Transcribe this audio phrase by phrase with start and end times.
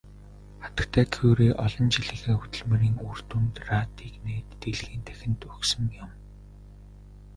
[0.63, 6.11] Хатагтай Кюре олон жилийнхээ хөдөлмөрийн үр дүнд радийг нээж дэлхий дахинд өгсөн юм.